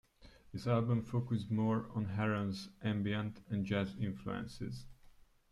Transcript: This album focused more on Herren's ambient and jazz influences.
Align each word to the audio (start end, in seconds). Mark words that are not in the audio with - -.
This 0.51 0.65
album 0.65 1.03
focused 1.03 1.51
more 1.51 1.85
on 1.93 2.05
Herren's 2.05 2.69
ambient 2.83 3.41
and 3.51 3.63
jazz 3.63 3.95
influences. 3.99 4.87